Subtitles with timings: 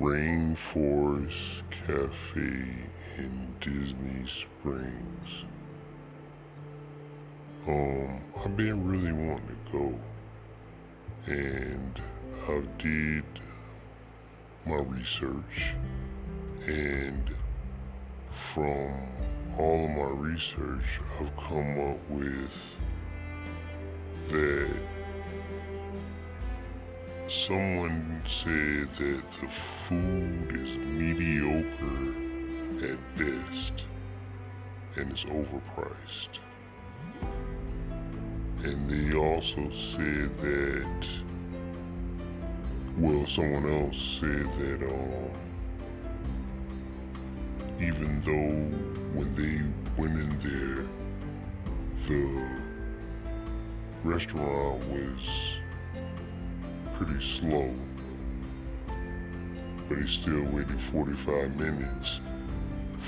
[0.00, 2.86] Rainforest Cafe
[3.18, 5.44] in Disney Springs.
[7.66, 9.98] Um, I've been really wanting to go,
[11.26, 12.00] and
[12.48, 13.24] I did
[14.64, 15.74] my research,
[16.64, 17.34] and
[18.54, 18.92] from
[19.58, 22.52] all of my research, I've come up with
[24.30, 24.97] that
[27.28, 29.48] someone said that the
[29.86, 32.14] food is mediocre
[32.82, 33.84] at best
[34.96, 36.38] and it's overpriced.
[38.64, 41.06] And they also said that,
[42.96, 45.30] well, someone else said that, um,
[47.78, 48.56] even though
[49.18, 49.60] when they
[50.00, 50.86] went in there,
[52.08, 52.48] the
[54.02, 55.58] restaurant was
[56.98, 57.72] pretty slow,
[59.88, 62.18] but he still waited 45 minutes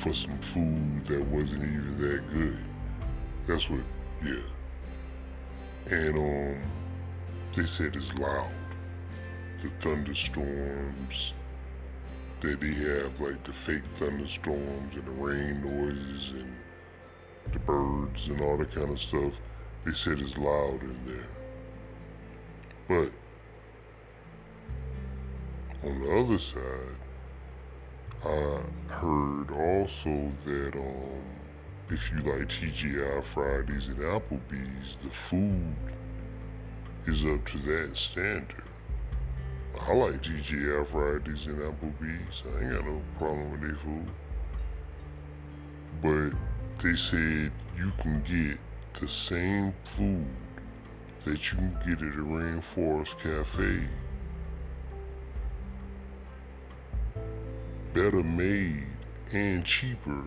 [0.00, 2.58] for some food that wasn't even that good.
[3.48, 3.80] That's what,
[4.24, 4.42] yeah.
[5.86, 6.62] And um,
[7.56, 8.52] they said it's loud.
[9.60, 11.32] The thunderstorms
[12.42, 16.56] that they have, like the fake thunderstorms and the rain noises and
[17.52, 19.32] the birds and all that kind of stuff.
[19.84, 21.26] They said it's loud in there.
[22.86, 23.12] But
[25.82, 26.96] on the other side,
[28.22, 31.22] I heard also that um,
[31.88, 35.74] if you like TGI Fridays and Applebee's, the food
[37.06, 38.64] is up to that standard.
[39.80, 42.42] I like TGI Fridays and Applebee's.
[42.44, 44.08] I ain't got no problem with their food.
[46.02, 48.58] But they said you can get
[49.00, 50.26] the same food
[51.24, 53.88] that you can get at a Rainforest Cafe
[57.92, 58.86] better made
[59.32, 60.24] and cheaper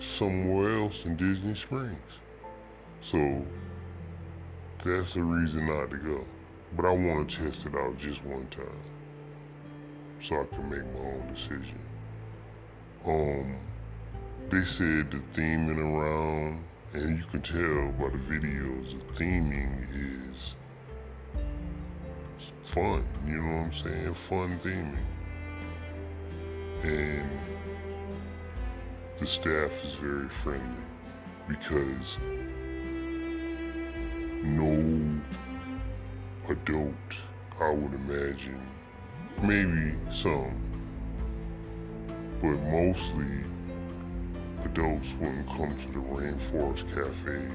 [0.00, 1.98] somewhere else in Disney Springs.
[3.00, 3.44] So
[4.84, 6.24] that's the reason not to go.
[6.76, 8.66] But I want to test it out just one time
[10.22, 11.78] so I can make my own decision.
[13.04, 13.56] Um,
[14.50, 20.54] they said the theming around, and you can tell by the videos, the theming is
[22.64, 23.04] fun.
[23.26, 24.14] You know what I'm saying?
[24.14, 25.04] Fun theming
[26.82, 27.28] and
[29.18, 30.82] the staff is very friendly
[31.48, 32.16] because
[34.42, 35.20] no
[36.48, 36.94] adult,
[37.60, 38.60] I would imagine,
[39.42, 40.60] maybe some,
[42.40, 43.44] but mostly
[44.64, 47.48] adults wouldn't come to the Rainforest Cafe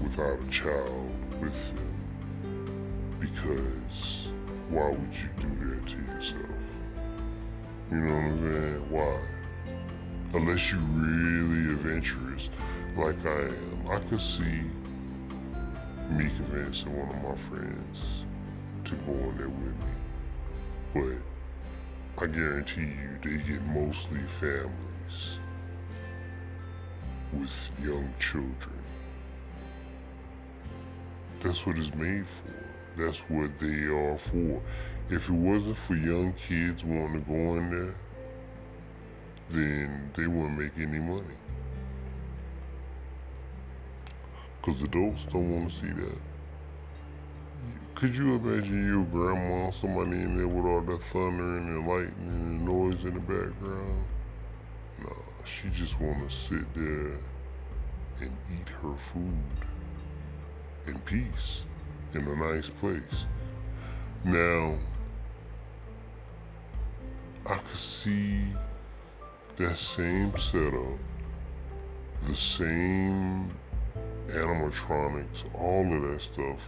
[0.00, 1.10] without a child
[1.40, 4.28] with them because
[4.68, 6.47] why would you do that to yourself?
[7.90, 8.90] You know what I'm saying?
[8.90, 9.20] Why?
[10.34, 12.50] Unless you're really adventurous,
[12.98, 13.88] like I am.
[13.90, 14.60] I could see
[16.10, 18.24] me convincing one of my friends
[18.84, 21.16] to go in there with me.
[22.14, 25.38] But I guarantee you, they get mostly families
[27.32, 27.50] with
[27.82, 28.82] young children.
[31.42, 33.02] That's what it's made for.
[33.02, 34.60] That's what they are for.
[35.10, 37.94] If it wasn't for young kids wanting to go in there,
[39.50, 41.34] then they wouldn't make any money.
[44.60, 46.18] Because adults don't want to see that.
[47.94, 52.28] Could you imagine your grandma, somebody in there with all that thunder and the lightning
[52.28, 54.04] and the noise in the background?
[55.02, 55.10] Nah,
[55.44, 57.18] she just want to sit there
[58.20, 59.66] and eat her food
[60.86, 61.62] in peace
[62.12, 63.24] in a nice place.
[64.24, 64.76] Now,
[67.48, 68.42] I could see
[69.56, 70.98] that same setup,
[72.26, 73.50] the same
[74.28, 76.58] animatronics, all of that stuff,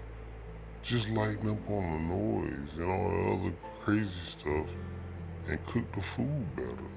[0.83, 4.67] just lighting up on the noise and all the other crazy stuff
[5.49, 6.89] and cook the food better.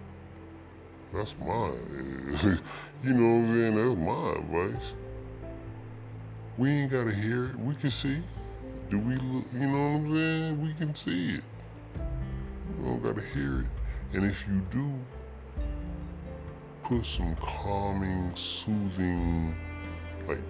[1.14, 1.74] That's my,
[3.04, 3.76] you know what I'm saying?
[3.76, 4.94] That's my advice.
[6.58, 7.60] We ain't gotta hear it.
[7.60, 8.24] We can see.
[8.90, 10.64] Do we look, you know what I'm saying?
[10.64, 11.44] We can see it.
[12.84, 13.68] Don't gotta hear it.
[14.14, 14.94] And if you do,
[16.84, 19.56] put some calming, soothing,
[20.28, 20.44] like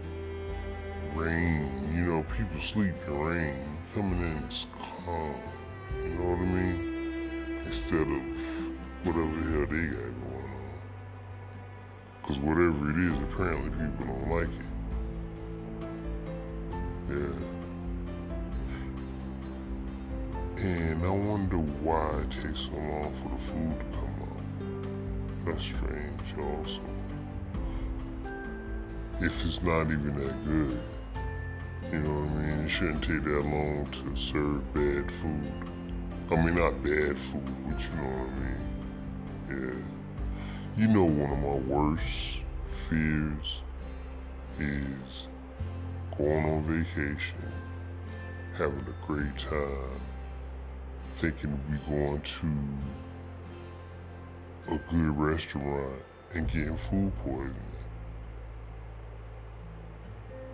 [1.15, 1.93] rain.
[1.95, 3.77] You know, people sleep in rain.
[3.93, 4.65] Coming in is
[5.05, 5.35] calm.
[6.01, 7.61] You know what I mean?
[7.67, 8.23] Instead of
[9.03, 10.79] whatever the hell they got going on.
[12.21, 14.71] Because whatever it is, apparently people don't like it.
[17.09, 17.62] Yeah.
[20.63, 25.45] And I wonder why it takes so long for the food to come out.
[25.45, 26.81] That's strange also.
[29.19, 30.79] If it's not even that good.
[31.91, 32.59] You know what I mean?
[32.65, 35.51] It shouldn't take that long to serve bad food.
[36.31, 38.63] I mean, not bad food, but you know what I mean?
[39.49, 40.81] Yeah.
[40.81, 42.39] You know one of my worst
[42.87, 43.61] fears
[44.59, 45.27] is
[46.17, 47.51] going on vacation,
[48.57, 49.99] having a great time,
[51.23, 52.47] thinking we going to
[54.73, 56.01] a good restaurant
[56.33, 57.55] and getting food poisoning.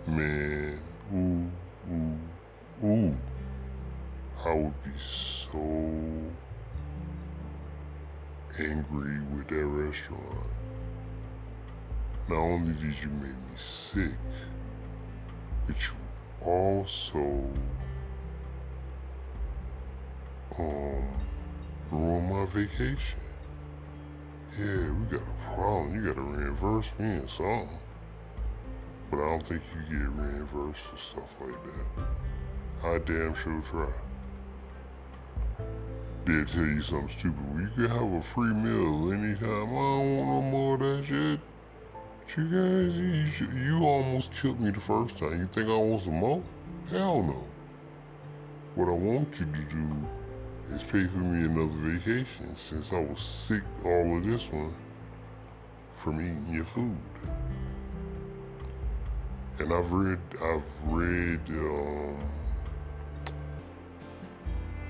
[0.06, 0.78] Man,
[1.12, 1.50] ooh,
[1.92, 3.16] ooh, ooh.
[4.44, 5.58] I would be so
[8.56, 10.46] angry with that restaurant.
[12.28, 14.14] Not only did you make me sick,
[15.66, 17.50] but you also
[20.60, 23.20] um ruined my vacation.
[24.58, 25.94] Yeah, we got a problem.
[25.94, 27.78] You gotta reimburse me or something.
[29.10, 32.86] But I don't think you get reimbursed for stuff like that.
[32.86, 33.92] I damn sure try.
[36.26, 37.38] They'll tell you something stupid.
[37.52, 39.48] Well, you can have a free meal anytime.
[39.48, 41.40] I don't want no more of that shit.
[42.36, 45.40] You guys, you, you almost killed me the first time.
[45.40, 46.42] You think I want some more?
[46.88, 47.44] Hell no.
[48.76, 50.06] What I want you to do
[50.74, 54.74] is paid for me another vacation since I was sick all of this one
[56.02, 56.96] from eating your food.
[59.58, 62.18] And I've read, I've read, um,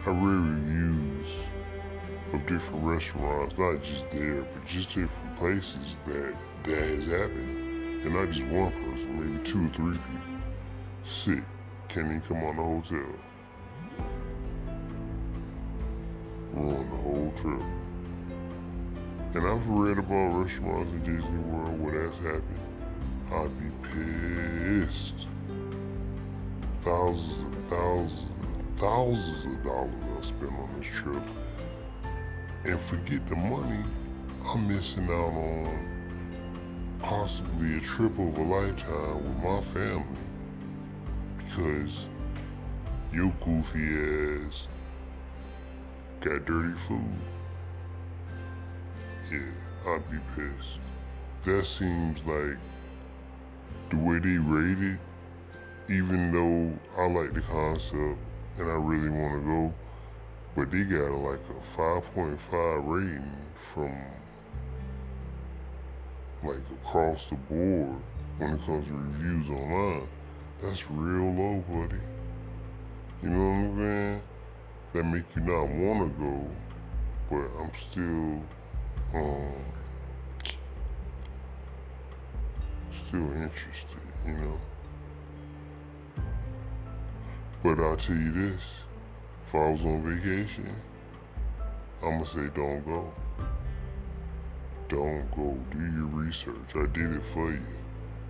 [0.07, 1.27] I read reviews
[2.33, 6.35] of different restaurants, not just there, but just different places that
[6.65, 8.05] that has happened.
[8.05, 10.41] And not just one person, maybe two or three people.
[11.05, 11.45] Sick,
[11.89, 13.13] can't even come on the hotel.
[16.55, 17.63] Ruin the whole trip.
[19.35, 22.61] And I've read about restaurants in Disney World where that's happened.
[23.33, 25.27] I'd be pissed.
[26.83, 31.23] Thousands and thousands and thousands of dollars I spent on this trip.
[32.65, 33.85] And forget the money,
[34.45, 36.01] I'm missing out on
[36.99, 40.05] possibly a trip of a lifetime with my family
[41.39, 42.07] because
[43.13, 44.67] your goofy ass
[46.21, 47.17] got dirty food.
[49.33, 50.79] Yeah, I'd be pissed.
[51.47, 52.59] That seems like
[53.91, 54.99] the way they rate it,
[55.89, 58.19] even though I like the concept
[58.59, 59.75] and I really want to go,
[60.55, 63.37] but they got like a 5.5 rating
[63.73, 63.97] from
[66.43, 67.97] like across the board
[68.39, 70.09] when it comes to reviews online.
[70.63, 72.01] That's real low, buddy.
[73.23, 74.23] You know what I'm saying?
[74.93, 76.51] That make you not want to go,
[77.31, 78.43] but I'm still,
[79.15, 79.55] um,
[83.07, 84.61] still interested, you know?
[87.63, 88.63] But I'll tell you this,
[89.47, 90.75] if I was on vacation,
[92.03, 93.13] I'ma say don't go.
[94.89, 95.57] Don't go.
[95.71, 96.75] Do your research.
[96.75, 97.61] I did it for you.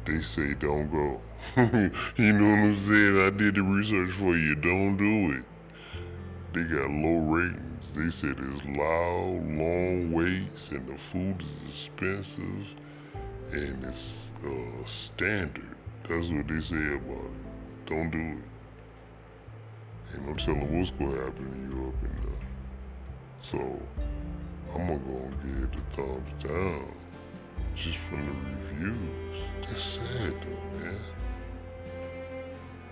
[0.04, 1.20] They say don't go.
[2.16, 3.20] you know what I'm saying?
[3.20, 4.56] I did the research for you.
[4.56, 5.44] Don't do it.
[6.52, 7.90] They got low ratings.
[7.95, 12.66] They said it's loud, long waits, and the food is expensive,
[13.52, 14.11] and it's
[14.45, 15.76] uh, standard.
[16.09, 17.87] That's what they say about it.
[17.87, 18.45] Don't do it.
[20.12, 21.80] Ain't no telling what's gonna happen in there.
[23.42, 23.59] So,
[24.75, 26.92] I'm gonna go and give the thumbs down
[27.76, 29.45] just from the reviews.
[29.62, 31.00] That's sad though, man.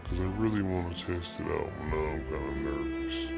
[0.04, 3.37] Cause I really want to test it out, but now I'm kind of nervous.